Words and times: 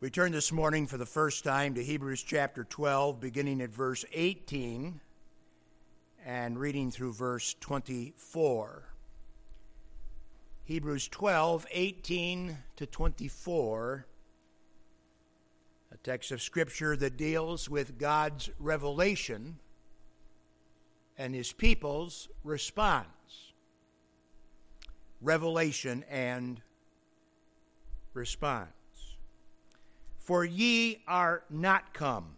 We 0.00 0.10
turn 0.10 0.30
this 0.30 0.52
morning 0.52 0.86
for 0.86 0.96
the 0.96 1.04
first 1.04 1.42
time 1.42 1.74
to 1.74 1.82
Hebrews 1.82 2.22
chapter 2.22 2.62
12, 2.62 3.18
beginning 3.18 3.60
at 3.60 3.70
verse 3.70 4.04
18 4.12 5.00
and 6.24 6.56
reading 6.56 6.92
through 6.92 7.14
verse 7.14 7.56
24. 7.58 8.84
Hebrews 10.62 11.08
12, 11.08 11.66
18 11.72 12.58
to 12.76 12.86
24, 12.86 14.06
a 15.90 15.96
text 15.96 16.30
of 16.30 16.40
Scripture 16.40 16.94
that 16.94 17.16
deals 17.16 17.68
with 17.68 17.98
God's 17.98 18.50
revelation 18.60 19.58
and 21.16 21.34
His 21.34 21.52
people's 21.52 22.28
response. 22.44 23.08
Revelation 25.20 26.04
and 26.08 26.62
response. 28.14 28.77
For 30.28 30.44
ye 30.44 31.00
are 31.08 31.42
not 31.48 31.94
come 31.94 32.36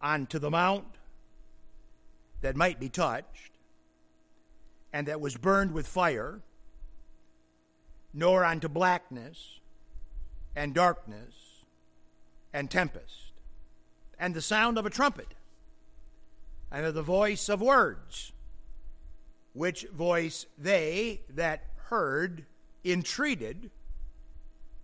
unto 0.00 0.38
the 0.38 0.52
mount 0.52 0.86
that 2.42 2.54
might 2.54 2.78
be 2.78 2.88
touched, 2.88 3.50
and 4.92 5.08
that 5.08 5.20
was 5.20 5.36
burned 5.36 5.72
with 5.72 5.88
fire, 5.88 6.42
nor 8.14 8.44
unto 8.44 8.68
blackness, 8.68 9.58
and 10.54 10.72
darkness, 10.72 11.64
and 12.52 12.70
tempest, 12.70 13.32
and 14.16 14.32
the 14.32 14.40
sound 14.40 14.78
of 14.78 14.86
a 14.86 14.90
trumpet, 14.90 15.34
and 16.70 16.86
of 16.86 16.94
the 16.94 17.02
voice 17.02 17.48
of 17.48 17.60
words, 17.60 18.30
which 19.54 19.82
voice 19.92 20.46
they 20.56 21.22
that 21.30 21.64
heard 21.88 22.46
entreated 22.84 23.72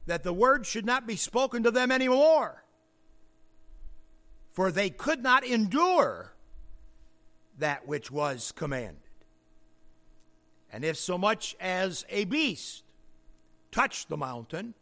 that 0.07 0.23
the 0.23 0.33
word 0.33 0.67
should 0.67 0.87
not 0.87 1.07
be 1.07 1.17
spoken 1.17 1.63
to 1.63 1.71
them 1.71 1.91
any 1.91 2.09
more, 2.09 2.65
for 4.51 4.71
they 4.71 4.91
could 4.91 5.23
not 5.23 5.45
endure 5.45 6.33
that 7.59 7.87
which 7.87 8.11
was 8.11 8.53
commanded. 8.53 8.99
And 10.73 10.85
if 10.85 10.97
so 10.97 11.19
much 11.19 11.55
as 11.61 12.05
a 12.09 12.25
beast 12.25 12.85
touch 13.71 14.07
the 14.07 14.17
mountain, 14.17 14.75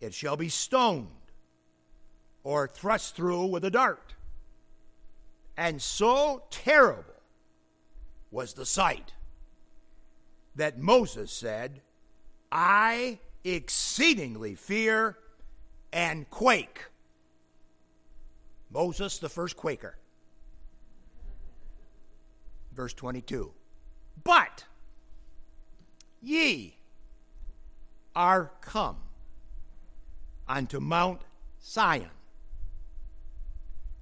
it 0.00 0.14
shall 0.14 0.36
be 0.36 0.48
stoned 0.48 1.08
or 2.44 2.68
thrust 2.68 3.16
through 3.16 3.46
with 3.46 3.64
a 3.64 3.70
dart. 3.70 4.14
And 5.56 5.82
so 5.82 6.44
terrible 6.50 7.04
was 8.30 8.54
the 8.54 8.66
sight 8.66 9.14
that 10.54 10.78
Moses 10.78 11.32
said, 11.32 11.80
I 12.52 13.18
exceedingly 13.44 14.54
fear 14.54 15.16
and 15.92 16.28
quake. 16.30 16.86
Moses, 18.70 19.18
the 19.18 19.28
first 19.28 19.56
Quaker. 19.56 19.96
Verse 22.72 22.92
22. 22.92 23.52
But 24.22 24.64
ye 26.20 26.76
are 28.14 28.50
come 28.60 28.96
unto 30.46 30.80
Mount 30.80 31.22
Sion 31.62 32.10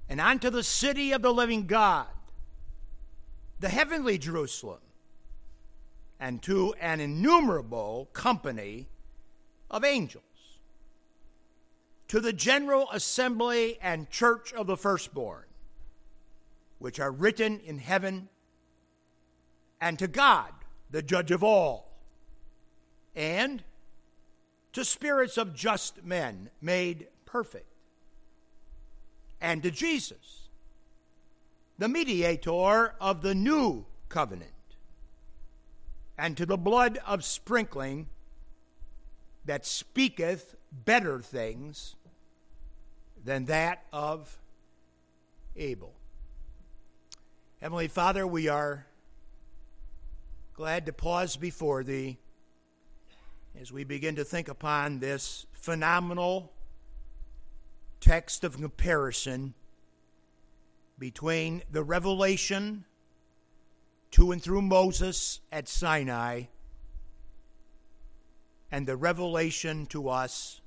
and 0.09 0.21
unto 0.21 0.49
the 0.49 0.63
city 0.63 1.11
of 1.11 1.21
the 1.21 1.33
living 1.33 1.65
God, 1.65 2.07
the 3.59 3.69
heavenly 3.69 4.17
Jerusalem, 4.17 4.79
and 6.19 6.41
to 6.43 6.73
an 6.79 6.99
innumerable 6.99 8.09
company 8.13 8.87
of 9.69 9.83
angels, 9.83 10.23
to 12.07 12.19
the 12.19 12.33
general 12.33 12.87
assembly 12.91 13.77
and 13.81 14.09
church 14.09 14.53
of 14.53 14.67
the 14.67 14.77
firstborn, 14.77 15.43
which 16.79 16.99
are 16.99 17.11
written 17.11 17.59
in 17.59 17.79
heaven, 17.79 18.29
and 19.81 19.99
to 19.99 20.07
God, 20.07 20.51
the 20.89 21.01
judge 21.01 21.31
of 21.31 21.43
all, 21.43 21.91
and 23.15 23.63
to 24.73 24.85
spirits 24.85 25.37
of 25.37 25.53
just 25.53 26.03
men 26.03 26.49
made 26.61 27.07
perfect, 27.25 27.67
and 29.41 29.61
to 29.63 29.71
Jesus, 29.71 30.47
the 31.77 31.89
mediator 31.89 32.95
of 33.01 33.21
the 33.21 33.35
new 33.35 33.85
covenant, 34.07 34.51
and 36.17 36.37
to 36.37 36.45
the 36.45 36.57
blood 36.57 36.99
of 37.05 37.23
sprinkling 37.25 38.07
that 39.47 39.65
speaketh 39.65 40.55
better 40.71 41.19
things 41.19 41.95
than 43.23 43.45
that 43.45 43.85
of 43.91 44.37
Abel. 45.55 45.93
Heavenly 47.61 47.87
Father, 47.87 48.27
we 48.27 48.47
are 48.47 48.85
glad 50.53 50.85
to 50.85 50.93
pause 50.93 51.35
before 51.37 51.83
Thee 51.83 52.17
as 53.59 53.71
we 53.71 53.83
begin 53.83 54.15
to 54.17 54.23
think 54.23 54.47
upon 54.47 54.99
this 54.99 55.45
phenomenal 55.53 56.51
text 57.99 58.43
of 58.43 58.57
comparison 58.57 59.53
between 60.99 61.63
the 61.71 61.83
revelation 61.83 62.85
to 64.11 64.31
and 64.31 64.41
through 64.41 64.61
Moses 64.61 65.39
at 65.51 65.67
Sinai 65.67 66.43
and 68.71 68.85
the 68.85 68.95
revelation 68.95 69.85
to 69.87 70.09
us 70.09 70.61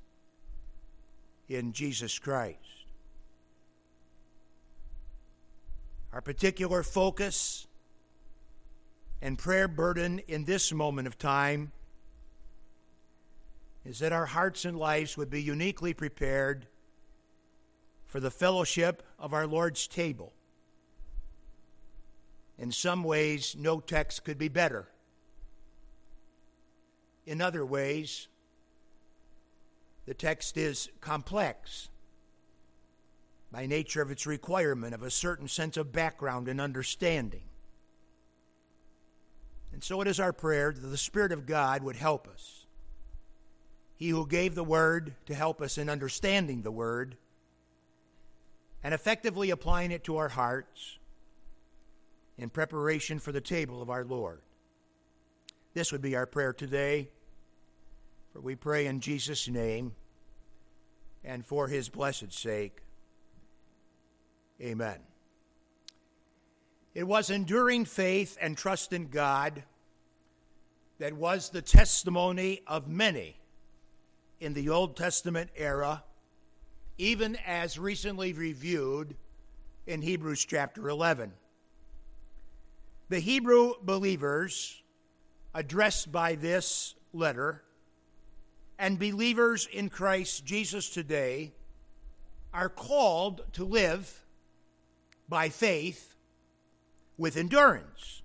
in 1.47 1.73
Jesus 1.73 2.17
Christ. 2.19 2.57
Our 6.13 6.21
particular 6.21 6.83
focus 6.83 7.67
and 9.21 9.37
prayer 9.37 9.67
burden 9.67 10.19
in 10.27 10.45
this 10.45 10.73
moment 10.73 11.07
of 11.07 11.17
time 11.17 11.71
is 13.85 13.99
that 13.99 14.11
our 14.11 14.25
hearts 14.25 14.65
and 14.65 14.77
lives 14.77 15.17
would 15.17 15.29
be 15.29 15.41
uniquely 15.41 15.93
prepared 15.93 16.67
for 18.05 18.19
the 18.19 18.31
fellowship 18.31 19.03
of 19.17 19.33
our 19.33 19.47
Lord's 19.47 19.87
table. 19.87 20.33
In 22.57 22.71
some 22.71 23.03
ways, 23.03 23.55
no 23.57 23.79
text 23.79 24.23
could 24.23 24.37
be 24.37 24.49
better 24.49 24.90
in 27.25 27.41
other 27.41 27.65
ways, 27.65 28.27
the 30.05 30.13
text 30.13 30.57
is 30.57 30.89
complex 30.99 31.89
by 33.51 33.65
nature 33.65 34.01
of 34.01 34.11
its 34.11 34.25
requirement 34.25 34.93
of 34.93 35.03
a 35.03 35.11
certain 35.11 35.47
sense 35.47 35.77
of 35.77 35.91
background 35.91 36.47
and 36.47 36.59
understanding. 36.59 37.43
And 39.73 39.83
so 39.83 40.01
it 40.01 40.07
is 40.07 40.19
our 40.19 40.33
prayer 40.33 40.71
that 40.71 40.87
the 40.87 40.97
Spirit 40.97 41.31
of 41.31 41.45
God 41.45 41.83
would 41.83 41.95
help 41.95 42.27
us. 42.27 42.65
He 43.95 44.09
who 44.09 44.25
gave 44.25 44.55
the 44.55 44.63
Word 44.63 45.13
to 45.27 45.35
help 45.35 45.61
us 45.61 45.77
in 45.77 45.89
understanding 45.89 46.61
the 46.61 46.71
Word 46.71 47.17
and 48.83 48.93
effectively 48.93 49.51
applying 49.51 49.91
it 49.91 50.03
to 50.05 50.17
our 50.17 50.29
hearts 50.29 50.97
in 52.37 52.49
preparation 52.49 53.19
for 53.19 53.31
the 53.31 53.41
table 53.41 53.81
of 53.81 53.89
our 53.89 54.03
Lord. 54.03 54.41
This 55.73 55.91
would 55.91 56.01
be 56.01 56.15
our 56.15 56.25
prayer 56.25 56.53
today. 56.53 57.09
For 58.33 58.41
we 58.41 58.55
pray 58.55 58.85
in 58.85 58.99
Jesus' 58.99 59.47
name 59.47 59.93
and 61.23 61.45
for 61.45 61.67
his 61.67 61.89
blessed 61.89 62.33
sake. 62.33 62.81
Amen. 64.61 64.99
It 66.93 67.03
was 67.03 67.29
enduring 67.29 67.85
faith 67.85 68.37
and 68.41 68.57
trust 68.57 68.93
in 68.93 69.07
God 69.07 69.63
that 70.99 71.13
was 71.13 71.49
the 71.49 71.61
testimony 71.61 72.61
of 72.67 72.87
many 72.87 73.37
in 74.39 74.53
the 74.53 74.69
Old 74.69 74.97
Testament 74.97 75.49
era, 75.55 76.03
even 76.97 77.37
as 77.45 77.79
recently 77.79 78.33
reviewed 78.33 79.15
in 79.87 80.01
Hebrews 80.01 80.45
chapter 80.45 80.89
11. 80.89 81.31
The 83.09 83.19
Hebrew 83.19 83.73
believers 83.81 84.80
addressed 85.53 86.11
by 86.11 86.35
this 86.35 86.95
letter 87.13 87.63
and 88.79 88.97
believers 88.97 89.67
in 89.71 89.89
Christ 89.89 90.45
Jesus 90.45 90.89
today 90.89 91.51
are 92.53 92.69
called 92.69 93.43
to 93.53 93.63
live 93.63 94.23
by 95.29 95.49
faith 95.49 96.15
with 97.17 97.37
endurance, 97.37 98.21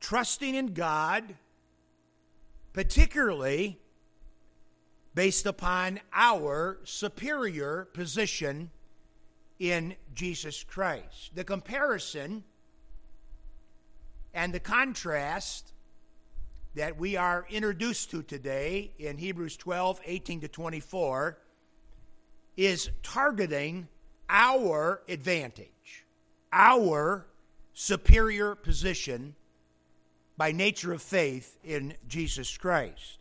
trusting 0.00 0.54
in 0.54 0.72
God, 0.72 1.34
particularly 2.72 3.78
based 5.14 5.46
upon 5.46 6.00
our 6.12 6.78
superior 6.84 7.88
position 7.92 8.70
in 9.58 9.94
Jesus 10.14 10.64
Christ. 10.64 11.34
The 11.34 11.44
comparison 11.44 12.44
and 14.32 14.52
the 14.52 14.60
contrast 14.60 15.73
that 16.74 16.98
we 16.98 17.16
are 17.16 17.46
introduced 17.50 18.10
to 18.10 18.22
today 18.22 18.90
in 18.98 19.18
Hebrews 19.18 19.56
12 19.56 20.00
18 20.04 20.40
to 20.40 20.48
24 20.48 21.38
is 22.56 22.90
targeting 23.02 23.88
our 24.28 25.02
advantage, 25.08 26.04
our 26.52 27.26
superior 27.72 28.54
position 28.54 29.34
by 30.36 30.52
nature 30.52 30.92
of 30.92 31.02
faith 31.02 31.58
in 31.62 31.94
Jesus 32.08 32.56
Christ. 32.56 33.18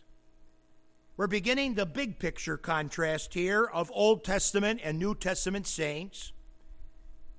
We're 1.16 1.28
beginning 1.28 1.76
the 1.76 1.86
big 1.86 2.18
picture 2.18 2.58
contrast 2.58 3.36
here 3.36 3.66
of 3.66 3.92
Old 3.94 4.24
Testament 4.24 4.82
and 4.84 4.98
New 4.98 5.14
Testament 5.14 5.68
saints 5.68 6.32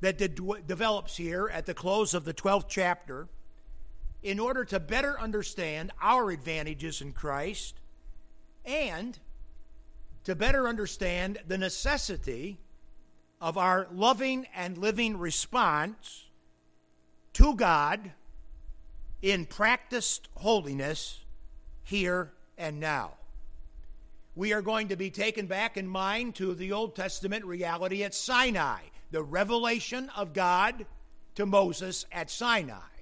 that 0.00 0.16
de- 0.18 0.28
develops 0.64 1.16
here 1.16 1.50
at 1.52 1.66
the 1.66 1.74
close 1.74 2.14
of 2.14 2.24
the 2.24 2.34
12th 2.34 2.66
chapter 2.68 3.26
in 4.24 4.40
order 4.40 4.64
to 4.64 4.80
better 4.80 5.20
understand 5.20 5.92
our 6.00 6.30
advantages 6.30 7.02
in 7.02 7.12
Christ 7.12 7.78
and 8.64 9.18
to 10.24 10.34
better 10.34 10.66
understand 10.66 11.38
the 11.46 11.58
necessity 11.58 12.58
of 13.38 13.58
our 13.58 13.86
loving 13.92 14.46
and 14.56 14.78
living 14.78 15.18
response 15.18 16.30
to 17.34 17.54
God 17.54 18.12
in 19.20 19.44
practiced 19.44 20.28
holiness 20.36 21.22
here 21.82 22.32
and 22.56 22.80
now. 22.80 23.12
We 24.34 24.54
are 24.54 24.62
going 24.62 24.88
to 24.88 24.96
be 24.96 25.10
taken 25.10 25.46
back 25.46 25.76
in 25.76 25.86
mind 25.86 26.34
to 26.36 26.54
the 26.54 26.72
Old 26.72 26.96
Testament 26.96 27.44
reality 27.44 28.02
at 28.02 28.14
Sinai, 28.14 28.80
the 29.10 29.22
revelation 29.22 30.10
of 30.16 30.32
God 30.32 30.86
to 31.34 31.44
Moses 31.44 32.06
at 32.10 32.30
Sinai. 32.30 32.93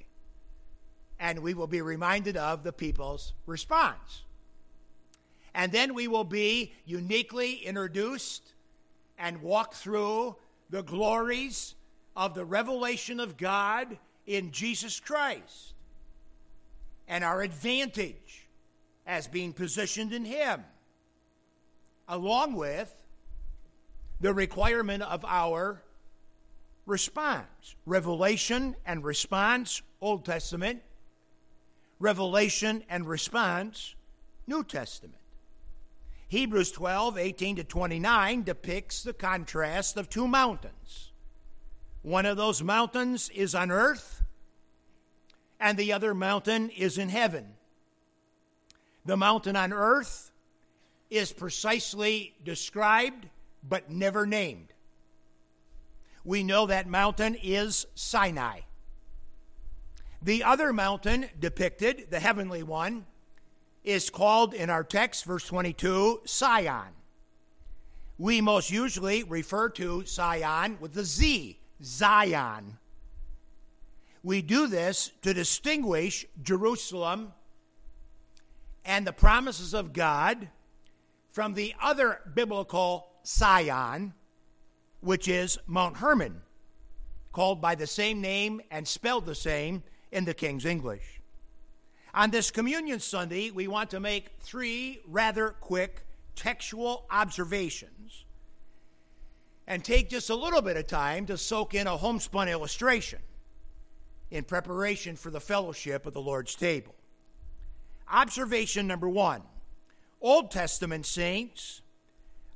And 1.22 1.38
we 1.38 1.54
will 1.54 1.68
be 1.68 1.80
reminded 1.80 2.36
of 2.36 2.64
the 2.64 2.72
people's 2.72 3.32
response. 3.46 4.24
And 5.54 5.70
then 5.70 5.94
we 5.94 6.08
will 6.08 6.24
be 6.24 6.72
uniquely 6.84 7.54
introduced 7.54 8.52
and 9.16 9.40
walk 9.40 9.72
through 9.74 10.34
the 10.68 10.82
glories 10.82 11.76
of 12.16 12.34
the 12.34 12.44
revelation 12.44 13.20
of 13.20 13.36
God 13.36 13.98
in 14.26 14.50
Jesus 14.50 14.98
Christ 14.98 15.74
and 17.06 17.22
our 17.22 17.42
advantage 17.42 18.48
as 19.06 19.28
being 19.28 19.52
positioned 19.52 20.12
in 20.12 20.24
Him, 20.24 20.64
along 22.08 22.54
with 22.54 22.92
the 24.20 24.34
requirement 24.34 25.04
of 25.04 25.24
our 25.24 25.82
response. 26.84 27.76
Revelation 27.86 28.74
and 28.84 29.04
response, 29.04 29.82
Old 30.00 30.24
Testament. 30.24 30.82
Revelation 32.02 32.82
and 32.88 33.06
response, 33.06 33.94
New 34.48 34.64
Testament. 34.64 35.22
Hebrews 36.26 36.72
12, 36.72 37.16
18 37.16 37.56
to 37.56 37.64
29 37.64 38.42
depicts 38.42 39.04
the 39.04 39.12
contrast 39.12 39.96
of 39.96 40.08
two 40.08 40.26
mountains. 40.26 41.12
One 42.02 42.26
of 42.26 42.36
those 42.36 42.60
mountains 42.60 43.30
is 43.32 43.54
on 43.54 43.70
earth, 43.70 44.24
and 45.60 45.78
the 45.78 45.92
other 45.92 46.12
mountain 46.12 46.70
is 46.70 46.98
in 46.98 47.08
heaven. 47.08 47.54
The 49.04 49.16
mountain 49.16 49.54
on 49.54 49.72
earth 49.72 50.32
is 51.08 51.32
precisely 51.32 52.34
described 52.42 53.28
but 53.62 53.92
never 53.92 54.26
named. 54.26 54.72
We 56.24 56.42
know 56.42 56.66
that 56.66 56.88
mountain 56.88 57.36
is 57.40 57.86
Sinai. 57.94 58.62
The 60.24 60.44
other 60.44 60.72
mountain 60.72 61.28
depicted, 61.40 62.06
the 62.10 62.20
heavenly 62.20 62.62
one, 62.62 63.06
is 63.82 64.08
called 64.08 64.54
in 64.54 64.70
our 64.70 64.84
text, 64.84 65.24
verse 65.24 65.44
22, 65.46 66.22
Sion. 66.24 66.94
We 68.18 68.40
most 68.40 68.70
usually 68.70 69.24
refer 69.24 69.68
to 69.70 70.04
Sion 70.06 70.78
with 70.80 70.92
the 70.92 71.04
Z, 71.04 71.58
Zion. 71.82 72.78
We 74.22 74.42
do 74.42 74.68
this 74.68 75.10
to 75.22 75.34
distinguish 75.34 76.24
Jerusalem 76.40 77.32
and 78.84 79.04
the 79.04 79.12
promises 79.12 79.74
of 79.74 79.92
God 79.92 80.48
from 81.32 81.54
the 81.54 81.74
other 81.82 82.20
biblical 82.32 83.08
Sion, 83.24 84.14
which 85.00 85.26
is 85.26 85.58
Mount 85.66 85.96
Hermon, 85.96 86.42
called 87.32 87.60
by 87.60 87.74
the 87.74 87.88
same 87.88 88.20
name 88.20 88.60
and 88.70 88.86
spelled 88.86 89.26
the 89.26 89.34
same 89.34 89.82
in 90.12 90.24
the 90.24 90.34
King's 90.34 90.64
English. 90.64 91.20
On 92.14 92.30
this 92.30 92.50
Communion 92.50 93.00
Sunday, 93.00 93.50
we 93.50 93.66
want 93.66 93.90
to 93.90 93.98
make 94.00 94.30
three 94.40 95.00
rather 95.08 95.48
quick 95.60 96.04
textual 96.36 97.06
observations 97.10 98.26
and 99.66 99.82
take 99.82 100.10
just 100.10 100.28
a 100.28 100.34
little 100.34 100.60
bit 100.60 100.76
of 100.76 100.86
time 100.86 101.24
to 101.26 101.38
soak 101.38 101.74
in 101.74 101.86
a 101.86 101.96
homespun 101.96 102.48
illustration 102.48 103.20
in 104.30 104.44
preparation 104.44 105.16
for 105.16 105.30
the 105.30 105.40
fellowship 105.40 106.04
of 106.04 106.12
the 106.12 106.20
Lord's 106.20 106.54
table. 106.54 106.94
Observation 108.10 108.86
number 108.86 109.08
one 109.08 109.42
Old 110.20 110.50
Testament 110.50 111.06
saints 111.06 111.80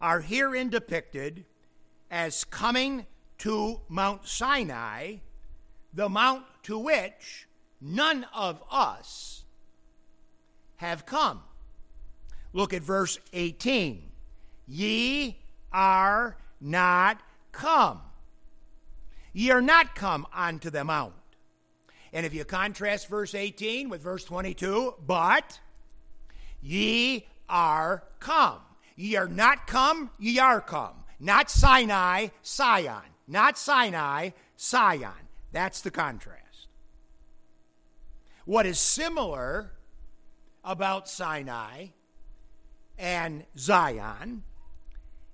are 0.00 0.20
herein 0.20 0.68
depicted 0.68 1.44
as 2.10 2.44
coming 2.44 3.06
to 3.38 3.80
Mount 3.88 4.26
Sinai, 4.26 5.16
the 5.96 6.08
mount 6.10 6.44
to 6.62 6.78
which 6.78 7.48
none 7.80 8.26
of 8.34 8.62
us 8.70 9.44
have 10.76 11.06
come. 11.06 11.40
Look 12.52 12.74
at 12.74 12.82
verse 12.82 13.18
18. 13.32 14.02
Ye 14.68 15.38
are 15.72 16.36
not 16.60 17.20
come. 17.50 18.02
Ye 19.32 19.50
are 19.50 19.62
not 19.62 19.94
come 19.94 20.26
unto 20.34 20.70
the 20.70 20.84
mount. 20.84 21.14
And 22.12 22.24
if 22.24 22.34
you 22.34 22.44
contrast 22.44 23.08
verse 23.08 23.34
18 23.34 23.88
with 23.88 24.02
verse 24.02 24.24
22, 24.24 24.94
but 25.06 25.60
ye 26.62 27.26
are 27.48 28.04
come. 28.20 28.60
Ye 28.96 29.16
are 29.16 29.28
not 29.28 29.66
come, 29.66 30.10
ye 30.18 30.38
are 30.38 30.60
come. 30.60 31.04
Not 31.18 31.50
Sinai, 31.50 32.28
Sion. 32.42 33.02
Not 33.26 33.58
Sinai, 33.58 34.30
Sion. 34.56 35.25
That's 35.56 35.80
the 35.80 35.90
contrast. 35.90 36.68
What 38.44 38.66
is 38.66 38.78
similar 38.78 39.72
about 40.62 41.08
Sinai 41.08 41.86
and 42.98 43.42
Zion 43.56 44.42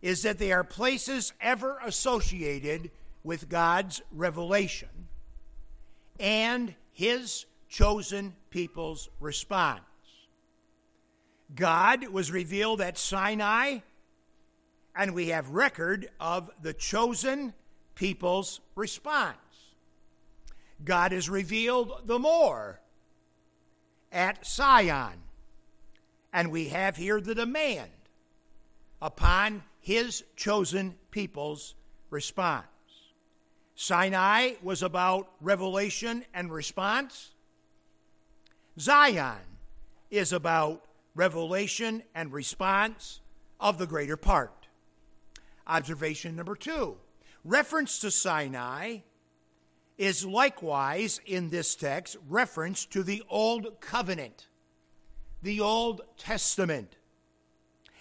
is 0.01 0.23
that 0.23 0.39
they 0.39 0.53
are 0.53 0.63
places 0.63 1.33
ever 1.41 1.77
associated 1.85 2.93
with 3.25 3.49
God's 3.49 4.01
revelation 4.13 5.09
and 6.21 6.77
his 6.93 7.47
chosen 7.69 8.37
people's 8.51 9.09
response. 9.19 9.81
God 11.53 12.07
was 12.11 12.31
revealed 12.31 12.81
at 12.81 12.97
Sinai, 12.97 13.81
and 14.95 15.15
we 15.17 15.31
have 15.31 15.49
record 15.49 16.11
of 16.21 16.49
the 16.63 16.75
chosen 16.75 17.55
people's 17.97 18.61
response. 18.77 19.42
God 20.85 21.13
is 21.13 21.29
revealed 21.29 22.03
the 22.05 22.19
more 22.19 22.81
at 24.11 24.47
Sion. 24.47 25.23
And 26.33 26.51
we 26.51 26.69
have 26.69 26.97
here 26.97 27.21
the 27.21 27.35
demand 27.35 27.91
upon 29.01 29.63
his 29.81 30.25
chosen 30.37 30.95
people's 31.11 31.75
response. 32.11 32.67
Sinai 33.75 34.53
was 34.63 34.83
about 34.83 35.29
revelation 35.41 36.25
and 36.33 36.53
response. 36.53 37.33
Zion 38.79 39.59
is 40.11 40.33
about 40.33 40.85
revelation 41.15 42.03
and 42.15 42.33
response 42.33 43.21
of 43.61 43.79
the 43.79 43.87
greater 43.87 44.17
part. 44.17 44.69
Observation 45.67 46.37
number 46.37 46.55
two 46.55 46.97
reference 47.45 47.99
to 47.99 48.11
Sinai 48.11 48.99
is 49.99 50.25
likewise 50.25 51.21
in 51.27 51.51
this 51.51 51.75
text 51.75 52.17
reference 52.29 52.85
to 52.87 53.03
the 53.03 53.23
Old 53.29 53.81
Covenant, 53.81 54.49
the 55.43 55.61
Old 55.61 56.01
Testament. 56.17 56.97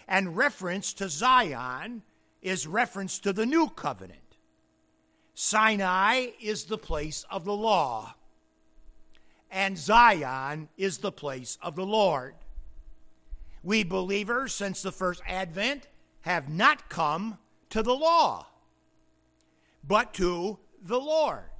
And 0.08 0.36
reference 0.36 0.94
to 0.94 1.10
Zion 1.10 2.04
is 2.42 2.68
reference 2.68 3.20
to 3.20 3.34
the 3.34 3.46
New 3.46 3.70
Covenant. 3.70 4.20
Sinai 5.34 6.28
is 6.42 6.66
the 6.66 6.78
place 6.78 7.26
of 7.32 7.46
the 7.46 7.56
law, 7.56 8.16
and 9.50 9.78
Zion 9.78 10.70
is 10.78 10.98
the 11.00 11.12
place 11.12 11.58
of 11.62 11.76
the 11.76 11.86
Lord. 11.86 12.36
We 13.64 13.84
believers, 13.84 14.54
since 14.54 14.82
the 14.82 14.92
first 14.92 15.22
advent, 15.28 15.88
have 16.22 16.50
not 16.50 16.90
come 16.90 17.38
to 17.70 17.82
the 17.82 17.96
law, 17.96 18.48
but 19.88 20.14
to 20.16 20.60
the 20.82 21.00
Lord. 21.00 21.51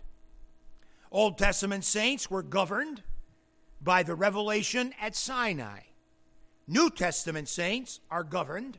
Old 1.12 1.38
Testament 1.38 1.84
saints 1.84 2.32
were 2.32 2.44
governed 2.44 3.04
by 3.82 4.04
the 4.04 4.16
revelation 4.16 4.94
at 5.02 5.16
Sinai. 5.16 5.80
New 6.68 6.90
Testament 6.90 7.50
saints 7.50 8.00
are 8.10 8.24
governed 8.24 8.78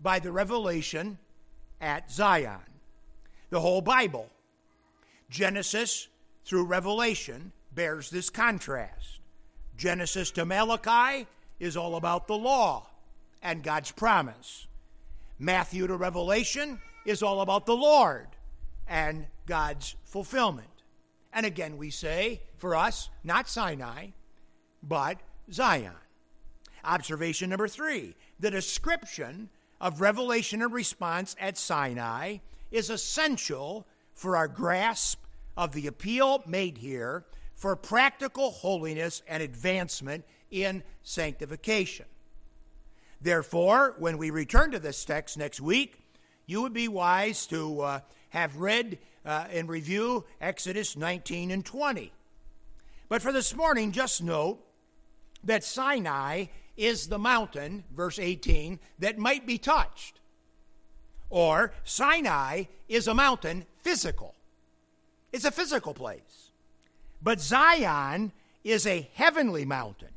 by 0.00 0.18
the 0.18 0.32
revelation 0.32 1.18
at 1.80 2.10
Zion. 2.10 2.58
The 3.50 3.60
whole 3.60 3.80
Bible, 3.80 4.28
Genesis 5.30 6.08
through 6.44 6.64
Revelation, 6.64 7.52
bears 7.74 8.10
this 8.10 8.28
contrast. 8.28 9.20
Genesis 9.76 10.30
to 10.32 10.44
Malachi 10.44 11.26
is 11.60 11.76
all 11.76 11.94
about 11.94 12.26
the 12.26 12.36
law 12.36 12.88
and 13.42 13.62
God's 13.62 13.92
promise. 13.92 14.66
Matthew 15.38 15.86
to 15.86 15.96
Revelation 15.96 16.80
is 17.04 17.22
all 17.22 17.40
about 17.40 17.66
the 17.66 17.76
Lord 17.76 18.26
and 18.88 19.26
God's 19.46 19.94
fulfillment. 20.04 20.71
And 21.32 21.46
again, 21.46 21.78
we 21.78 21.90
say, 21.90 22.42
for 22.56 22.76
us, 22.76 23.08
not 23.24 23.48
Sinai, 23.48 24.08
but 24.82 25.18
Zion. 25.50 25.94
Observation 26.84 27.50
number 27.50 27.68
three 27.68 28.14
the 28.40 28.50
description 28.50 29.48
of 29.80 30.00
revelation 30.00 30.62
and 30.62 30.72
response 30.72 31.36
at 31.40 31.56
Sinai 31.56 32.38
is 32.70 32.90
essential 32.90 33.86
for 34.12 34.36
our 34.36 34.48
grasp 34.48 35.24
of 35.56 35.72
the 35.72 35.86
appeal 35.86 36.42
made 36.46 36.78
here 36.78 37.24
for 37.54 37.76
practical 37.76 38.50
holiness 38.50 39.22
and 39.28 39.42
advancement 39.42 40.24
in 40.50 40.82
sanctification. 41.02 42.06
Therefore, 43.20 43.94
when 43.98 44.18
we 44.18 44.30
return 44.30 44.72
to 44.72 44.80
this 44.80 45.04
text 45.04 45.38
next 45.38 45.60
week, 45.60 46.00
you 46.46 46.62
would 46.62 46.72
be 46.72 46.88
wise 46.88 47.46
to 47.46 47.80
uh, 47.80 48.00
have 48.30 48.56
read 48.56 48.98
uh, 49.24 49.46
and 49.50 49.68
review 49.68 50.24
Exodus 50.40 50.96
19 50.96 51.50
and 51.50 51.64
20. 51.64 52.12
But 53.08 53.22
for 53.22 53.32
this 53.32 53.54
morning, 53.54 53.92
just 53.92 54.22
note 54.22 54.58
that 55.44 55.64
Sinai 55.64 56.46
is 56.76 57.08
the 57.08 57.18
mountain, 57.18 57.84
verse 57.94 58.18
18, 58.18 58.80
that 58.98 59.18
might 59.18 59.46
be 59.46 59.58
touched. 59.58 60.20
Or 61.28 61.72
Sinai 61.84 62.64
is 62.88 63.06
a 63.08 63.14
mountain 63.14 63.66
physical, 63.78 64.34
it's 65.32 65.44
a 65.44 65.50
physical 65.50 65.94
place. 65.94 66.50
But 67.22 67.40
Zion 67.40 68.32
is 68.64 68.86
a 68.86 69.08
heavenly 69.14 69.64
mountain 69.64 70.08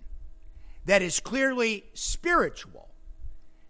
that 0.85 1.01
is 1.01 1.19
clearly 1.19 1.85
spiritual. 1.93 2.89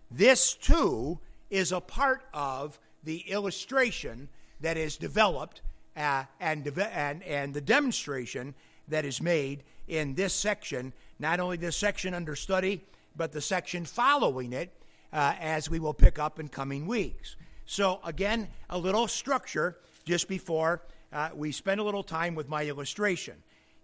This, 0.09 0.53
too, 0.53 1.19
is 1.49 1.71
a 1.71 1.81
part 1.81 2.23
of 2.33 2.79
the 3.03 3.19
illustration 3.29 4.29
that 4.61 4.77
is 4.77 4.97
developed 4.97 5.61
uh, 5.95 6.23
and, 6.39 6.67
and, 6.77 7.23
and 7.23 7.53
the 7.53 7.61
demonstration 7.61 8.53
that 8.87 9.05
is 9.05 9.21
made 9.21 9.63
in 9.87 10.15
this 10.15 10.33
section, 10.33 10.93
not 11.19 11.39
only 11.39 11.57
this 11.57 11.77
section 11.77 12.13
under 12.13 12.35
study, 12.35 12.81
but 13.15 13.31
the 13.31 13.41
section 13.41 13.85
following 13.85 14.53
it, 14.53 14.71
uh, 15.13 15.33
as 15.39 15.69
we 15.69 15.79
will 15.79 15.93
pick 15.93 16.19
up 16.19 16.39
in 16.39 16.47
coming 16.47 16.85
weeks. 16.85 17.35
So, 17.65 17.99
again, 18.03 18.49
a 18.69 18.77
little 18.77 19.07
structure 19.07 19.77
just 20.03 20.27
before 20.27 20.81
uh, 21.11 21.29
we 21.33 21.51
spend 21.51 21.79
a 21.79 21.83
little 21.83 22.03
time 22.03 22.35
with 22.35 22.49
my 22.49 22.65
illustration. 22.65 23.35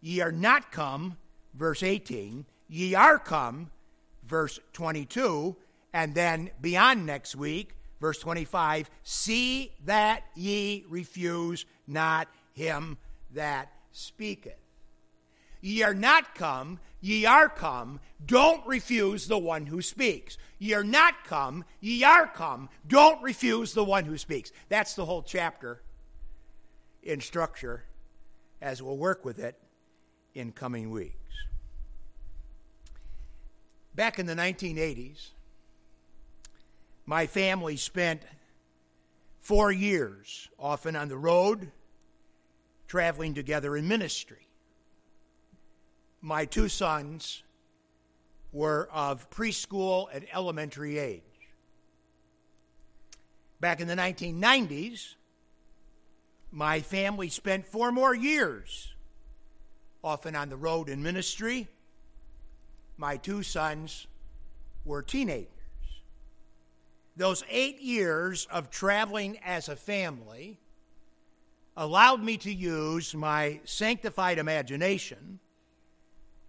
Ye 0.01 0.19
are 0.19 0.31
not 0.31 0.71
come, 0.71 1.17
verse 1.53 1.83
18, 1.83 2.45
ye 2.67 2.93
are 2.95 3.17
come, 3.17 3.71
verse 4.27 4.59
22, 4.73 5.55
and 5.93 6.13
then 6.13 6.51
beyond 6.61 7.05
next 7.05 7.35
week, 7.35 7.75
verse 8.01 8.17
25, 8.17 8.89
see 9.03 9.71
that 9.85 10.23
ye 10.35 10.83
refuse 10.89 11.65
not 11.87 12.27
him 12.51 12.97
that 13.33 13.71
speaketh. 13.91 14.55
Ye 15.61 15.83
are 15.83 15.93
not 15.93 16.33
come, 16.33 16.79
ye 16.99 17.25
are 17.25 17.47
come. 17.47 17.99
Don't 18.25 18.65
refuse 18.65 19.27
the 19.27 19.37
one 19.37 19.67
who 19.67 19.83
speaks. 19.83 20.39
Ye 20.57 20.73
are 20.73 20.83
not 20.83 21.23
come, 21.23 21.63
ye 21.79 22.03
are 22.03 22.27
come. 22.27 22.67
Don't 22.87 23.21
refuse 23.21 23.73
the 23.73 23.83
one 23.83 24.05
who 24.05 24.17
speaks. 24.17 24.51
That's 24.69 24.95
the 24.95 25.05
whole 25.05 25.21
chapter 25.21 25.83
in 27.03 27.21
structure 27.21 27.83
as 28.61 28.81
we'll 28.81 28.97
work 28.97 29.23
with 29.23 29.37
it 29.37 29.59
in 30.33 30.51
coming 30.51 30.89
weeks. 30.89 31.15
Back 33.93 34.17
in 34.17 34.25
the 34.25 34.35
1980s, 34.35 35.29
my 37.11 37.27
family 37.27 37.75
spent 37.75 38.23
four 39.39 39.69
years 39.69 40.47
often 40.57 40.95
on 40.95 41.09
the 41.09 41.17
road, 41.17 41.69
traveling 42.87 43.33
together 43.33 43.75
in 43.75 43.85
ministry 43.85 44.47
my 46.21 46.45
two 46.45 46.69
sons 46.69 47.43
were 48.51 48.87
of 48.93 49.29
preschool 49.29 50.07
and 50.13 50.25
elementary 50.33 50.99
age. 50.99 51.21
Back 53.59 53.81
in 53.81 53.87
the 53.87 53.95
1990s, 53.95 55.15
my 56.51 56.79
family 56.81 57.29
spent 57.29 57.65
four 57.65 57.91
more 57.91 58.13
years, 58.13 58.93
often 60.03 60.35
on 60.35 60.49
the 60.49 60.57
road 60.57 60.89
in 60.89 61.01
ministry. 61.01 61.67
My 62.97 63.17
two 63.17 63.41
sons 63.41 64.05
were 64.85 65.01
teenagers. 65.01 65.60
Those 67.15 67.43
eight 67.49 67.81
years 67.81 68.47
of 68.51 68.69
traveling 68.69 69.37
as 69.43 69.67
a 69.67 69.75
family 69.75 70.59
allowed 71.75 72.23
me 72.23 72.37
to 72.37 72.53
use 72.53 73.13
my 73.13 73.59
sanctified 73.63 74.37
imagination 74.37 75.39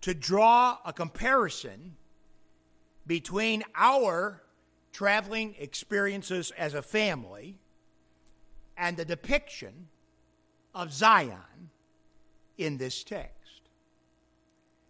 to 0.01 0.15
draw 0.15 0.79
a 0.85 0.93
comparison 0.93 1.97
between 3.07 3.63
our 3.75 4.43
traveling 4.93 5.55
experiences 5.59 6.53
as 6.57 6.75
a 6.75 6.83
family 6.83 7.59
and 8.77 8.97
the 8.97 9.05
depiction 9.05 9.89
of 10.75 10.93
Zion 10.93 11.71
in 12.59 12.79
this 12.79 13.03
text. 13.03 13.63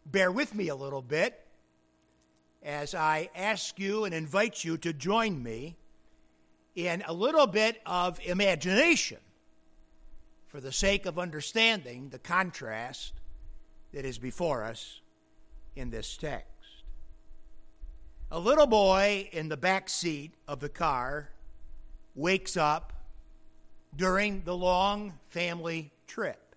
Bear 0.05 0.33
with 0.33 0.55
me 0.55 0.69
a 0.69 0.75
little 0.75 1.03
bit 1.03 1.42
as 2.63 2.95
I 2.95 3.29
ask 3.35 3.79
you 3.79 4.05
and 4.05 4.15
invite 4.15 4.65
you 4.65 4.77
to 4.79 4.93
join 4.93 5.43
me 5.43 5.77
in 6.75 7.03
a 7.07 7.13
little 7.13 7.47
bit 7.47 7.81
of 7.85 8.21
imagination 8.25 9.19
for 10.47 10.61
the 10.61 10.73
sake 10.73 11.07
of 11.07 11.19
understanding 11.19 12.09
the 12.11 12.19
contrast 12.19 13.15
that 13.93 14.05
is 14.05 14.19
before 14.19 14.65
us 14.65 15.01
in 15.77 15.91
this 15.91 16.17
text. 16.17 16.49
A 18.31 18.39
little 18.39 18.67
boy 18.67 19.29
in 19.33 19.49
the 19.49 19.57
back 19.57 19.89
seat 19.89 20.33
of 20.49 20.61
the 20.61 20.69
car 20.69 21.31
wakes 22.15 22.57
up 22.57 22.93
during 23.95 24.43
the 24.45 24.57
long 24.57 25.15
family 25.27 25.91
trip. 26.07 26.55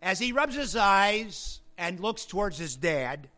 As 0.00 0.18
he 0.18 0.32
rubs 0.32 0.54
his 0.54 0.76
eyes 0.76 1.60
and 1.76 2.00
looks 2.00 2.24
towards 2.24 2.58
his 2.58 2.76
dad, 2.76 3.28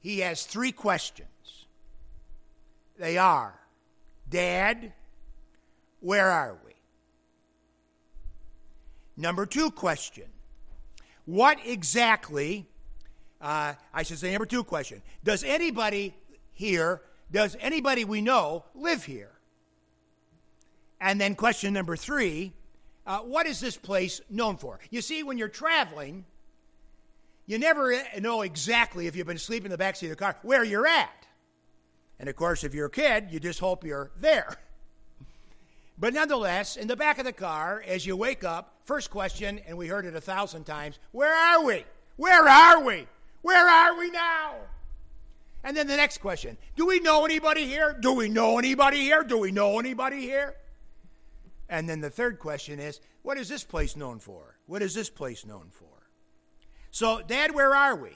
he 0.00 0.20
has 0.20 0.44
three 0.44 0.72
questions. 0.72 1.28
They 2.98 3.16
are 3.16 3.54
Dad, 4.28 4.92
where 6.00 6.30
are 6.30 6.58
we? 6.64 6.72
Number 9.16 9.46
two 9.46 9.70
question 9.70 10.24
What 11.24 11.58
exactly 11.64 12.66
uh, 13.40 13.74
I 13.94 14.02
should 14.02 14.18
say, 14.18 14.30
number 14.32 14.46
two 14.46 14.64
question 14.64 15.02
Does 15.24 15.42
anybody 15.44 16.14
here, 16.52 17.02
does 17.32 17.56
anybody 17.60 18.04
we 18.04 18.20
know 18.20 18.64
live 18.74 19.04
here? 19.04 19.30
And 21.00 21.18
then 21.20 21.34
question 21.34 21.72
number 21.72 21.96
three 21.96 22.52
uh, 23.06 23.20
What 23.20 23.46
is 23.46 23.60
this 23.60 23.76
place 23.76 24.20
known 24.28 24.56
for? 24.56 24.78
You 24.90 25.00
see, 25.00 25.22
when 25.22 25.38
you're 25.38 25.48
traveling, 25.48 26.26
you 27.50 27.58
never 27.58 27.92
know 28.20 28.42
exactly 28.42 29.08
if 29.08 29.16
you've 29.16 29.26
been 29.26 29.36
sleeping 29.36 29.72
in 29.72 29.76
the 29.76 29.84
backseat 29.84 30.04
of 30.04 30.10
the 30.10 30.16
car 30.16 30.36
where 30.42 30.62
you're 30.62 30.86
at. 30.86 31.26
And 32.20 32.28
of 32.28 32.36
course, 32.36 32.62
if 32.62 32.74
you're 32.74 32.86
a 32.86 32.90
kid, 32.90 33.26
you 33.32 33.40
just 33.40 33.58
hope 33.58 33.82
you're 33.82 34.12
there. 34.20 34.56
But 35.98 36.14
nonetheless, 36.14 36.76
in 36.76 36.86
the 36.86 36.94
back 36.94 37.18
of 37.18 37.24
the 37.24 37.32
car, 37.32 37.82
as 37.84 38.06
you 38.06 38.16
wake 38.16 38.44
up, 38.44 38.76
first 38.84 39.10
question, 39.10 39.58
and 39.66 39.76
we 39.76 39.88
heard 39.88 40.06
it 40.06 40.14
a 40.14 40.20
thousand 40.20 40.62
times 40.62 41.00
where 41.10 41.34
are 41.34 41.64
we? 41.64 41.84
Where 42.16 42.48
are 42.48 42.84
we? 42.84 43.08
Where 43.42 43.68
are 43.68 43.98
we 43.98 44.10
now? 44.10 44.54
And 45.64 45.76
then 45.76 45.88
the 45.88 45.96
next 45.96 46.18
question 46.18 46.56
Do 46.76 46.86
we 46.86 47.00
know 47.00 47.24
anybody 47.24 47.66
here? 47.66 47.96
Do 48.00 48.12
we 48.12 48.28
know 48.28 48.58
anybody 48.58 48.98
here? 48.98 49.24
Do 49.24 49.38
we 49.38 49.50
know 49.50 49.80
anybody 49.80 50.20
here? 50.20 50.54
And 51.68 51.88
then 51.88 52.00
the 52.00 52.10
third 52.10 52.38
question 52.38 52.78
is 52.78 53.00
What 53.22 53.38
is 53.38 53.48
this 53.48 53.64
place 53.64 53.96
known 53.96 54.20
for? 54.20 54.56
What 54.66 54.82
is 54.82 54.94
this 54.94 55.10
place 55.10 55.44
known 55.44 55.70
for? 55.72 55.99
So, 56.90 57.22
Dad, 57.22 57.54
where 57.54 57.74
are 57.74 57.96
we? 57.96 58.10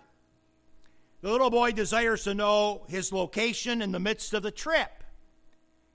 The 1.20 1.30
little 1.30 1.50
boy 1.50 1.72
desires 1.72 2.24
to 2.24 2.34
know 2.34 2.84
his 2.88 3.12
location 3.12 3.80
in 3.80 3.92
the 3.92 4.00
midst 4.00 4.34
of 4.34 4.42
the 4.42 4.50
trip. 4.50 5.04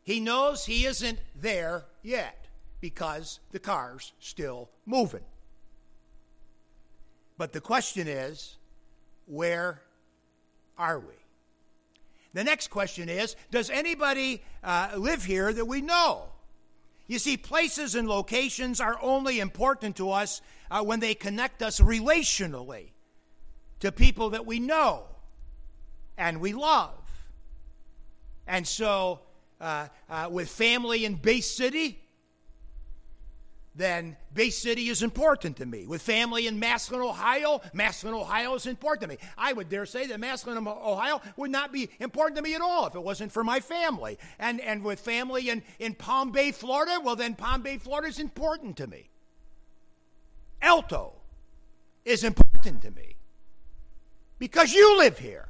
He 0.04 0.20
knows 0.20 0.66
he 0.66 0.86
isn't 0.86 1.20
there 1.36 1.86
yet 2.02 2.48
because 2.82 3.40
the 3.52 3.60
car's 3.60 4.14
still 4.20 4.70
moving. 4.86 5.24
But 7.38 7.54
the 7.54 7.62
question 7.62 8.08
is, 8.08 8.58
where 9.28 9.82
are 10.78 11.00
we? 11.00 11.14
The 12.34 12.44
next 12.44 12.70
question 12.70 13.10
is 13.10 13.36
Does 13.52 13.70
anybody 13.70 14.42
uh, 14.64 14.92
live 14.98 15.24
here 15.24 15.54
that 15.54 15.66
we 15.66 15.82
know? 15.82 16.30
You 17.10 17.18
see, 17.18 17.38
places 17.38 17.96
and 17.96 18.08
locations 18.08 18.80
are 18.80 18.96
only 19.02 19.40
important 19.40 19.96
to 19.96 20.12
us 20.12 20.44
uh, 20.70 20.84
when 20.84 21.00
they 21.00 21.16
connect 21.16 21.64
us 21.64 21.80
relationally 21.80 22.92
to 23.80 23.92
people 23.92 24.30
that 24.30 24.46
we 24.46 24.60
know 24.60 25.06
and 26.20 26.40
we 26.40 26.54
love. 26.54 26.94
And 28.46 28.68
so, 28.68 29.22
uh, 29.60 29.88
uh, 30.08 30.28
with 30.30 30.50
family 30.50 31.04
in 31.04 31.16
Bay 31.16 31.42
City, 31.42 32.00
then 33.80 34.18
Bay 34.34 34.50
City 34.50 34.90
is 34.90 35.02
important 35.02 35.56
to 35.58 35.66
me. 35.66 35.88
With 35.88 36.02
family 36.02 36.48
in 36.48 36.60
Massillon, 36.60 37.02
Ohio, 37.02 37.62
Massillon, 37.74 38.14
Ohio 38.14 38.54
is 38.56 38.66
important 38.66 39.04
to 39.04 39.08
me. 39.08 39.18
I 39.38 39.54
would 39.54 39.70
dare 39.70 39.86
say 39.86 40.06
that 40.08 40.20
Massillon, 40.20 40.68
Ohio 40.68 41.22
would 41.38 41.50
not 41.50 41.72
be 41.72 41.90
important 42.00 42.36
to 42.36 42.44
me 42.44 42.56
at 42.56 42.62
all 42.62 42.88
if 42.88 42.96
it 42.96 43.02
wasn't 43.02 43.32
for 43.32 43.42
my 43.42 43.62
family. 43.62 44.20
And, 44.38 44.60
and 44.60 44.84
with 44.84 45.00
family 45.00 45.50
in, 45.50 45.64
in 45.80 45.96
Palm 45.96 46.34
Bay, 46.34 46.52
Florida, 46.52 47.00
well, 47.02 47.16
then 47.16 47.36
Palm 47.36 47.62
Bay, 47.62 47.78
Florida 47.78 48.10
is 48.10 48.20
important 48.20 48.76
to 48.78 48.88
me. 48.88 49.10
Alto 50.62 51.14
is 52.04 52.26
important 52.26 52.82
to 52.82 52.92
me 52.92 53.16
because 54.40 54.74
you 54.74 54.98
live 54.98 55.18
here. 55.18 55.48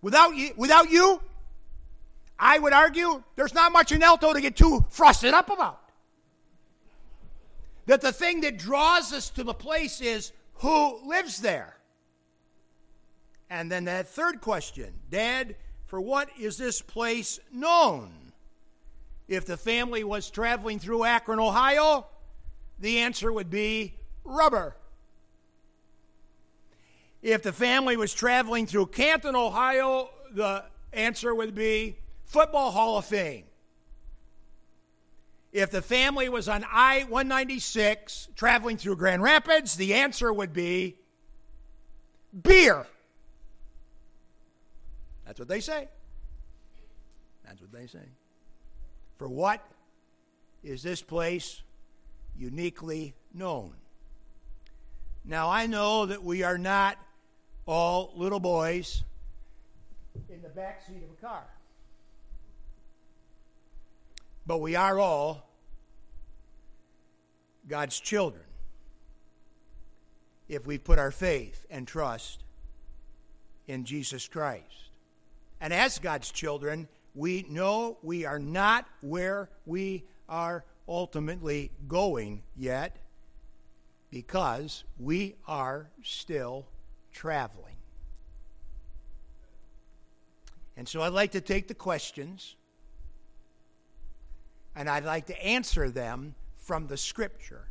Without 0.00 0.34
you, 0.34 0.52
without 0.56 0.90
you, 0.90 1.20
I 2.38 2.58
would 2.58 2.72
argue 2.72 3.22
there's 3.36 3.52
not 3.52 3.70
much 3.70 3.92
in 3.92 4.02
Alto 4.02 4.32
to 4.32 4.40
get 4.40 4.56
too 4.56 4.86
frosted 4.88 5.34
up 5.34 5.50
about. 5.50 5.83
That 7.86 8.00
the 8.00 8.12
thing 8.12 8.40
that 8.42 8.58
draws 8.58 9.12
us 9.12 9.30
to 9.30 9.44
the 9.44 9.54
place 9.54 10.00
is 10.00 10.32
who 10.54 11.06
lives 11.06 11.40
there? 11.40 11.76
And 13.50 13.70
then 13.70 13.84
that 13.84 14.08
third 14.08 14.40
question 14.40 14.94
Dad, 15.10 15.56
for 15.86 16.00
what 16.00 16.28
is 16.38 16.56
this 16.56 16.80
place 16.80 17.40
known? 17.52 18.32
If 19.28 19.46
the 19.46 19.56
family 19.56 20.04
was 20.04 20.30
traveling 20.30 20.78
through 20.78 21.04
Akron, 21.04 21.40
Ohio, 21.40 22.06
the 22.78 22.98
answer 22.98 23.32
would 23.32 23.50
be 23.50 23.94
rubber. 24.24 24.76
If 27.22 27.42
the 27.42 27.52
family 27.52 27.96
was 27.96 28.12
traveling 28.12 28.66
through 28.66 28.86
Canton, 28.86 29.34
Ohio, 29.34 30.10
the 30.32 30.64
answer 30.92 31.34
would 31.34 31.54
be 31.54 31.96
Football 32.24 32.70
Hall 32.70 32.98
of 32.98 33.06
Fame. 33.06 33.44
If 35.54 35.70
the 35.70 35.82
family 35.82 36.28
was 36.28 36.48
on 36.48 36.66
I 36.68 37.04
196 37.04 38.28
traveling 38.34 38.76
through 38.76 38.96
Grand 38.96 39.22
Rapids, 39.22 39.76
the 39.76 39.94
answer 39.94 40.32
would 40.32 40.52
be 40.52 40.96
beer. 42.42 42.84
That's 45.24 45.38
what 45.38 45.46
they 45.46 45.60
say. 45.60 45.86
That's 47.46 47.60
what 47.60 47.70
they 47.70 47.86
say. 47.86 48.02
For 49.16 49.28
what 49.28 49.64
is 50.64 50.82
this 50.82 51.02
place 51.02 51.62
uniquely 52.36 53.14
known? 53.32 53.74
Now, 55.24 55.50
I 55.50 55.66
know 55.66 56.06
that 56.06 56.24
we 56.24 56.42
are 56.42 56.58
not 56.58 56.98
all 57.64 58.12
little 58.16 58.40
boys 58.40 59.04
in 60.28 60.42
the 60.42 60.48
back 60.48 60.82
seat 60.84 61.04
of 61.04 61.16
a 61.16 61.20
car. 61.24 61.44
But 64.46 64.58
we 64.58 64.76
are 64.76 64.98
all 64.98 65.48
God's 67.66 67.98
children 67.98 68.44
if 70.48 70.66
we 70.66 70.78
put 70.78 70.98
our 70.98 71.10
faith 71.10 71.66
and 71.70 71.88
trust 71.88 72.44
in 73.66 73.84
Jesus 73.84 74.28
Christ. 74.28 74.90
And 75.60 75.72
as 75.72 75.98
God's 75.98 76.30
children, 76.30 76.88
we 77.14 77.46
know 77.48 77.96
we 78.02 78.26
are 78.26 78.38
not 78.38 78.86
where 79.00 79.48
we 79.64 80.04
are 80.28 80.64
ultimately 80.86 81.70
going 81.88 82.42
yet 82.56 82.96
because 84.10 84.84
we 84.98 85.36
are 85.46 85.88
still 86.02 86.66
traveling. 87.12 87.76
And 90.76 90.88
so 90.88 91.02
I'd 91.02 91.12
like 91.12 91.32
to 91.32 91.40
take 91.40 91.68
the 91.68 91.74
questions 91.74 92.56
and 94.74 94.88
I'd 94.88 95.04
like 95.04 95.26
to 95.26 95.44
answer 95.44 95.90
them 95.90 96.34
from 96.56 96.86
the 96.86 96.96
scripture. 96.96 97.68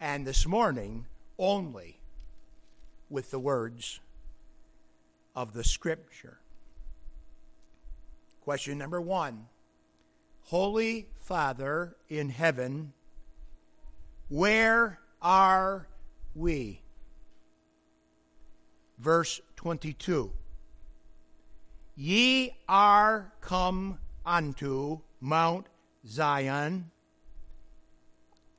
And 0.00 0.26
this 0.26 0.46
morning, 0.46 1.06
only 1.38 1.98
with 3.08 3.30
the 3.30 3.38
words 3.38 4.00
of 5.34 5.52
the 5.52 5.64
scripture. 5.64 6.38
Question 8.42 8.78
number 8.78 9.00
one 9.00 9.46
Holy 10.44 11.08
Father 11.16 11.96
in 12.08 12.28
heaven, 12.28 12.92
where 14.28 14.98
are 15.22 15.88
we? 16.34 16.82
Verse 18.98 19.40
22 19.56 20.30
Ye 21.96 22.56
are 22.68 23.32
come 23.40 23.98
unto 24.24 25.00
Mount 25.20 25.66
Zion 26.06 26.90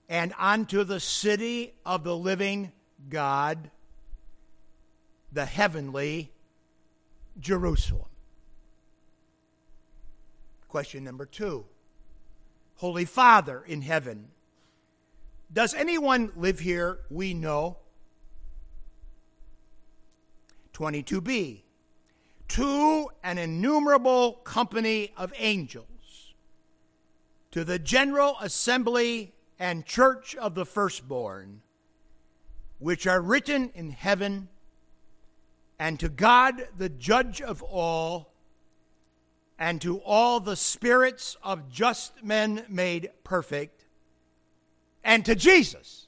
and 0.08 0.34
unto 0.38 0.84
the 0.84 1.00
city 1.00 1.74
of 1.86 2.04
the 2.04 2.16
living 2.16 2.72
God, 3.10 3.72
the 5.32 5.46
heavenly 5.46 6.32
Jerusalem. 7.40 8.10
Question 10.68 11.04
number 11.04 11.26
two 11.26 11.66
Holy 12.78 13.06
Father 13.06 13.64
in 13.66 13.82
heaven, 13.82 14.28
does 15.52 15.74
anyone 15.74 16.32
live 16.36 16.60
here 16.60 17.00
we 17.10 17.34
know? 17.34 17.78
22b. 20.74 21.62
To 22.50 23.10
an 23.24 23.38
innumerable 23.38 24.34
company 24.44 25.12
of 25.18 25.34
angels 25.38 25.86
to 27.56 27.64
the 27.64 27.80
general 27.80 28.36
assembly 28.42 29.34
and 29.58 29.86
church 29.86 30.36
of 30.36 30.56
the 30.56 30.66
firstborn, 30.66 31.62
which 32.80 33.08
are 33.08 33.22
written 33.22 33.72
in 33.74 33.92
heaven, 33.92 34.50
and 35.80 35.98
to 36.02 36.10
God 36.10 36.68
the 36.78 36.90
judge 36.90 37.42
of 37.42 37.64
all, 37.64 38.34
and 39.58 39.82
to 39.82 40.00
all 40.00 40.42
the 40.42 40.58
spirits 40.58 41.38
of 41.42 41.70
just 41.70 42.22
men 42.22 42.66
made 42.68 43.10
perfect, 43.24 43.86
and 45.02 45.24
to 45.24 45.34
Jesus. 45.34 46.08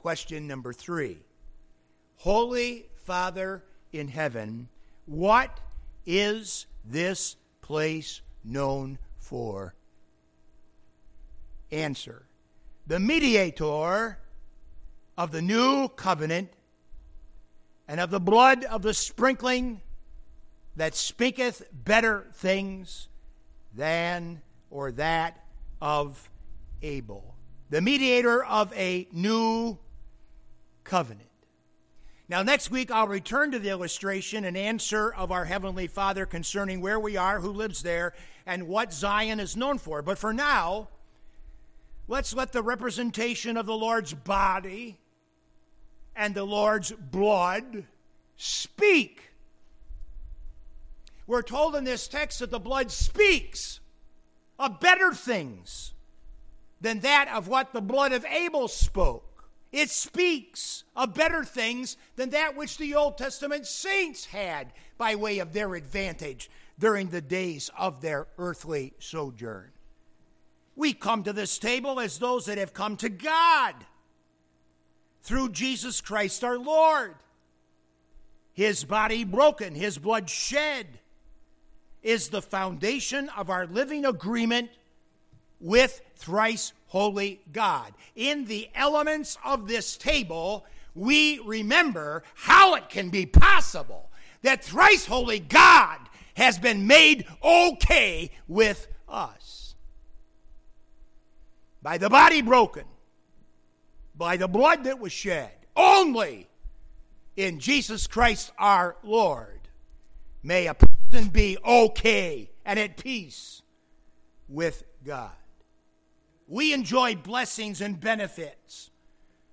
Question 0.00 0.48
number 0.48 0.72
three 0.72 1.18
Holy 2.16 2.88
Father 3.04 3.64
in 3.92 4.08
heaven, 4.08 4.68
what 5.06 5.60
is 6.06 6.66
this 6.84 7.36
place 7.60 8.20
known 8.44 8.98
for? 9.18 9.74
Answer 11.70 12.26
The 12.86 13.00
mediator 13.00 14.18
of 15.16 15.30
the 15.30 15.42
new 15.42 15.88
covenant 15.88 16.50
and 17.88 18.00
of 18.00 18.10
the 18.10 18.20
blood 18.20 18.64
of 18.64 18.82
the 18.82 18.94
sprinkling 18.94 19.80
that 20.76 20.94
speaketh 20.94 21.62
better 21.72 22.26
things 22.32 23.08
than 23.74 24.40
or 24.70 24.92
that 24.92 25.44
of 25.80 26.30
Abel. 26.82 27.34
The 27.70 27.80
mediator 27.80 28.44
of 28.44 28.72
a 28.74 29.08
new 29.12 29.78
covenant. 30.84 31.31
Now, 32.28 32.42
next 32.42 32.70
week, 32.70 32.90
I'll 32.90 33.08
return 33.08 33.50
to 33.50 33.58
the 33.58 33.68
illustration 33.68 34.44
and 34.44 34.56
answer 34.56 35.12
of 35.12 35.32
our 35.32 35.44
Heavenly 35.44 35.86
Father 35.86 36.24
concerning 36.24 36.80
where 36.80 36.98
we 36.98 37.16
are, 37.16 37.40
who 37.40 37.50
lives 37.50 37.82
there, 37.82 38.14
and 38.46 38.68
what 38.68 38.92
Zion 38.92 39.40
is 39.40 39.56
known 39.56 39.78
for. 39.78 40.02
But 40.02 40.18
for 40.18 40.32
now, 40.32 40.88
let's 42.08 42.34
let 42.34 42.52
the 42.52 42.62
representation 42.62 43.56
of 43.56 43.66
the 43.66 43.76
Lord's 43.76 44.14
body 44.14 44.98
and 46.14 46.34
the 46.34 46.44
Lord's 46.44 46.92
blood 46.92 47.84
speak. 48.36 49.30
We're 51.26 51.42
told 51.42 51.74
in 51.76 51.84
this 51.84 52.08
text 52.08 52.40
that 52.40 52.50
the 52.50 52.58
blood 52.58 52.90
speaks 52.90 53.80
of 54.58 54.80
better 54.80 55.12
things 55.12 55.92
than 56.80 57.00
that 57.00 57.28
of 57.28 57.48
what 57.48 57.72
the 57.72 57.80
blood 57.80 58.12
of 58.12 58.24
Abel 58.26 58.68
spoke. 58.68 59.31
It 59.72 59.88
speaks 59.88 60.84
of 60.94 61.14
better 61.14 61.44
things 61.44 61.96
than 62.16 62.30
that 62.30 62.56
which 62.56 62.76
the 62.76 62.94
Old 62.94 63.16
Testament 63.16 63.66
saints 63.66 64.26
had 64.26 64.72
by 64.98 65.14
way 65.14 65.38
of 65.38 65.54
their 65.54 65.74
advantage 65.74 66.50
during 66.78 67.08
the 67.08 67.22
days 67.22 67.70
of 67.78 68.02
their 68.02 68.26
earthly 68.36 68.92
sojourn. 68.98 69.70
We 70.76 70.92
come 70.92 71.24
to 71.24 71.32
this 71.32 71.58
table 71.58 72.00
as 72.00 72.18
those 72.18 72.46
that 72.46 72.58
have 72.58 72.74
come 72.74 72.96
to 72.98 73.08
God 73.08 73.74
through 75.22 75.50
Jesus 75.50 76.00
Christ 76.00 76.44
our 76.44 76.58
Lord. 76.58 77.14
His 78.52 78.84
body 78.84 79.24
broken, 79.24 79.74
his 79.74 79.96
blood 79.96 80.28
shed 80.28 80.86
is 82.02 82.28
the 82.28 82.42
foundation 82.42 83.30
of 83.30 83.48
our 83.48 83.66
living 83.66 84.04
agreement 84.04 84.70
with 85.62 86.02
thrice 86.16 86.72
holy 86.88 87.40
God. 87.52 87.94
In 88.14 88.44
the 88.44 88.68
elements 88.74 89.38
of 89.44 89.66
this 89.66 89.96
table, 89.96 90.66
we 90.94 91.38
remember 91.38 92.22
how 92.34 92.74
it 92.74 92.90
can 92.90 93.08
be 93.08 93.24
possible 93.24 94.10
that 94.42 94.62
thrice 94.62 95.06
holy 95.06 95.38
God 95.38 95.98
has 96.34 96.58
been 96.58 96.86
made 96.86 97.26
okay 97.42 98.30
with 98.48 98.88
us. 99.08 99.74
By 101.80 101.98
the 101.98 102.10
body 102.10 102.42
broken, 102.42 102.84
by 104.14 104.36
the 104.36 104.48
blood 104.48 104.84
that 104.84 104.98
was 104.98 105.12
shed, 105.12 105.52
only 105.74 106.48
in 107.36 107.58
Jesus 107.58 108.06
Christ 108.06 108.52
our 108.58 108.96
Lord 109.02 109.60
may 110.42 110.66
a 110.66 110.74
person 110.74 111.28
be 111.28 111.56
okay 111.64 112.50
and 112.64 112.78
at 112.78 112.96
peace 112.96 113.62
with 114.48 114.84
God. 115.04 115.32
We 116.52 116.74
enjoy 116.74 117.14
blessings 117.14 117.80
and 117.80 117.98
benefits 117.98 118.90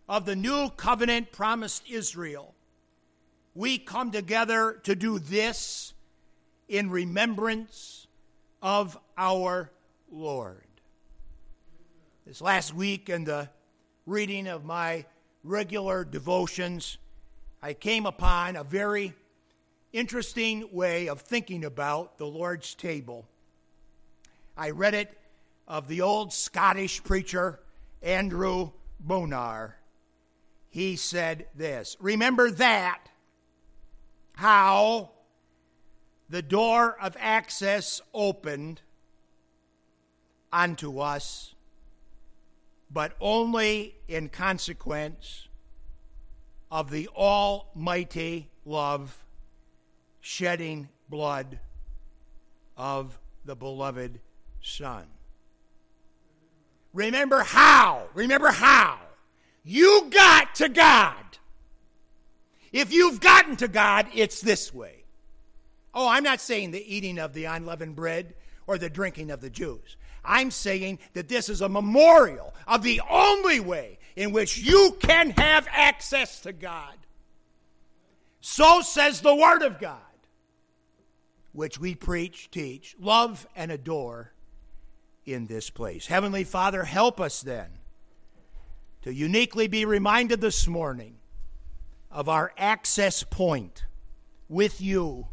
of 0.09 0.25
the 0.25 0.35
new 0.35 0.69
covenant 0.71 1.31
promised 1.31 1.89
Israel. 1.89 2.53
We 3.55 3.77
come 3.77 4.11
together 4.11 4.81
to 4.83 4.95
do 4.95 5.17
this 5.17 5.93
in 6.67 6.89
remembrance 6.89 8.07
of 8.61 8.97
our 9.17 9.71
Lord. 10.11 10.67
This 12.27 12.41
last 12.41 12.75
week, 12.75 13.07
in 13.07 13.23
the 13.23 13.47
reading 14.05 14.47
of 14.47 14.65
my 14.65 15.05
regular 15.45 16.03
devotions, 16.03 16.97
I 17.63 17.75
came 17.75 18.05
upon 18.05 18.57
a 18.57 18.65
very 18.65 19.13
interesting 19.93 20.67
way 20.73 21.07
of 21.07 21.21
thinking 21.21 21.63
about 21.63 22.17
the 22.17 22.27
Lord's 22.27 22.75
table. 22.75 23.25
I 24.57 24.71
read 24.71 24.95
it 24.95 25.18
of 25.69 25.87
the 25.87 26.01
old 26.01 26.33
Scottish 26.33 27.03
preacher 27.03 27.59
Andrew 28.01 28.71
Bonar. 28.99 29.77
He 30.69 30.95
said 30.95 31.45
this 31.55 31.95
Remember 31.99 32.49
that, 32.51 33.09
how 34.33 35.11
the 36.29 36.41
door 36.41 36.97
of 36.99 37.15
access 37.19 38.01
opened 38.13 38.81
unto 40.51 40.99
us, 40.99 41.53
but 42.91 43.13
only 43.21 43.95
in 44.07 44.29
consequence 44.29 45.47
of 46.71 46.91
the 46.91 47.07
almighty 47.09 48.49
love 48.65 49.23
shedding 50.21 50.89
blood 51.09 51.59
of 52.77 53.19
the 53.45 53.55
beloved 53.55 54.19
Son. 54.61 55.05
Remember 56.93 57.43
how, 57.43 58.07
remember 58.13 58.49
how 58.49 58.99
you 59.63 60.09
got 60.09 60.55
to 60.55 60.69
God. 60.69 61.15
If 62.71 62.91
you've 62.91 63.19
gotten 63.19 63.55
to 63.57 63.67
God, 63.67 64.07
it's 64.13 64.41
this 64.41 64.73
way. 64.73 65.03
Oh, 65.93 66.07
I'm 66.07 66.23
not 66.23 66.39
saying 66.39 66.71
the 66.71 66.95
eating 66.95 67.19
of 67.19 67.33
the 67.33 67.45
unleavened 67.45 67.95
bread 67.95 68.33
or 68.67 68.77
the 68.77 68.89
drinking 68.89 69.31
of 69.31 69.41
the 69.41 69.49
juice. 69.49 69.95
I'm 70.23 70.51
saying 70.51 70.99
that 71.13 71.27
this 71.27 71.49
is 71.49 71.61
a 71.61 71.69
memorial 71.69 72.53
of 72.67 72.83
the 72.83 73.01
only 73.09 73.59
way 73.59 73.99
in 74.15 74.31
which 74.31 74.57
you 74.57 74.97
can 74.99 75.31
have 75.31 75.67
access 75.71 76.41
to 76.41 76.53
God. 76.53 76.95
So 78.41 78.81
says 78.81 79.21
the 79.21 79.35
Word 79.35 79.63
of 79.63 79.79
God, 79.79 79.97
which 81.51 81.79
we 81.79 81.95
preach, 81.95 82.49
teach, 82.51 82.95
love, 82.99 83.47
and 83.55 83.71
adore 83.71 84.33
in 85.33 85.47
this 85.47 85.69
place. 85.69 86.07
Heavenly 86.07 86.43
Father, 86.43 86.83
help 86.83 87.19
us 87.19 87.41
then 87.41 87.69
to 89.01 89.13
uniquely 89.13 89.67
be 89.67 89.85
reminded 89.85 90.41
this 90.41 90.67
morning 90.67 91.15
of 92.11 92.27
our 92.27 92.51
access 92.57 93.23
point 93.23 93.85
with 94.47 94.81
you 94.81 95.27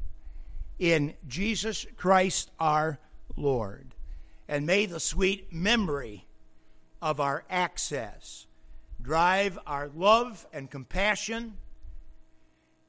in 0.78 1.14
Jesus 1.26 1.86
Christ 1.96 2.50
our 2.60 2.98
Lord. 3.36 3.94
And 4.48 4.66
may 4.66 4.86
the 4.86 5.00
sweet 5.00 5.52
memory 5.52 6.26
of 7.02 7.20
our 7.20 7.44
access 7.50 8.46
drive 9.00 9.58
our 9.66 9.88
love 9.88 10.46
and 10.52 10.70
compassion 10.70 11.56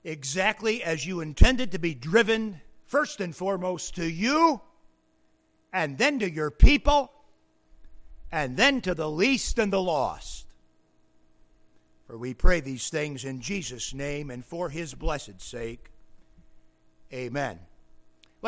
exactly 0.04 0.84
as 0.84 1.06
you 1.06 1.22
intended 1.22 1.72
to 1.72 1.80
be 1.80 1.94
driven, 1.94 2.62
first 2.86 3.20
and 3.20 3.36
foremost, 3.36 3.96
to 3.96 4.10
you, 4.10 4.62
and 5.74 5.98
then 5.98 6.20
to 6.20 6.30
your 6.30 6.52
people, 6.52 7.12
and 8.32 8.58
then 8.58 8.82
to 8.82 8.94
the 8.94 9.10
least 9.10 9.60
and 9.60 9.72
the 9.72 9.82
lost. 9.82 10.46
For 12.08 12.18
we 12.18 12.34
pray 12.34 12.62
these 12.62 12.90
things 12.90 13.26
in 13.26 13.42
Jesus' 13.42 13.94
name 13.94 14.32
and 14.32 14.44
for 14.46 14.70
his 14.70 14.94
blessed 14.94 15.42
sake. 15.42 15.92
Amen. 17.14 17.60